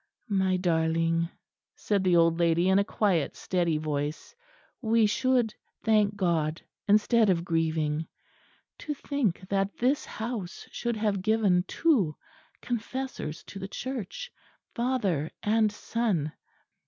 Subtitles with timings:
[0.31, 1.29] "My darling,"
[1.75, 4.33] said the old lady in a quiet steady voice,
[4.81, 8.07] "we should thank God instead of grieving.
[8.79, 12.15] To think that this house should have given two
[12.63, 14.31] confessors to the Church,
[14.73, 16.31] father and son!